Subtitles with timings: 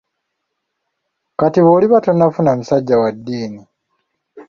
[1.39, 3.61] Kati bw'oliba tonnafuna musajja wa ddiini?